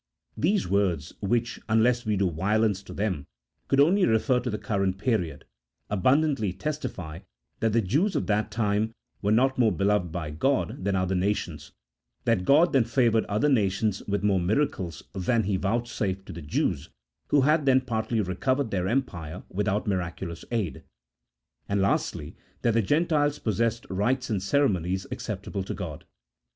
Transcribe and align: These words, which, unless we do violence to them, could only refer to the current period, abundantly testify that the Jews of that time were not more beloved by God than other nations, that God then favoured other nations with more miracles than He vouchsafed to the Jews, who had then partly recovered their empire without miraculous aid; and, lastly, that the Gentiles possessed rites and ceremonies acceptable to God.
These 0.35 0.67
words, 0.67 1.13
which, 1.19 1.59
unless 1.69 2.07
we 2.07 2.17
do 2.17 2.31
violence 2.31 2.81
to 2.81 2.93
them, 2.95 3.27
could 3.67 3.79
only 3.79 4.03
refer 4.03 4.39
to 4.39 4.49
the 4.49 4.57
current 4.57 4.97
period, 4.97 5.45
abundantly 5.91 6.53
testify 6.53 7.19
that 7.59 7.71
the 7.71 7.83
Jews 7.83 8.15
of 8.15 8.25
that 8.25 8.49
time 8.49 8.93
were 9.21 9.31
not 9.31 9.59
more 9.59 9.71
beloved 9.71 10.11
by 10.11 10.31
God 10.31 10.83
than 10.83 10.95
other 10.95 11.13
nations, 11.13 11.71
that 12.25 12.45
God 12.45 12.73
then 12.73 12.83
favoured 12.83 13.25
other 13.25 13.47
nations 13.47 14.01
with 14.07 14.23
more 14.23 14.39
miracles 14.39 15.03
than 15.13 15.43
He 15.43 15.55
vouchsafed 15.55 16.25
to 16.25 16.33
the 16.33 16.41
Jews, 16.41 16.89
who 17.27 17.41
had 17.41 17.67
then 17.67 17.81
partly 17.81 18.21
recovered 18.21 18.71
their 18.71 18.87
empire 18.87 19.43
without 19.49 19.85
miraculous 19.85 20.43
aid; 20.49 20.81
and, 21.69 21.79
lastly, 21.79 22.35
that 22.63 22.71
the 22.73 22.81
Gentiles 22.81 23.37
possessed 23.37 23.85
rites 23.87 24.31
and 24.31 24.41
ceremonies 24.41 25.05
acceptable 25.11 25.61
to 25.63 25.75
God. 25.75 26.05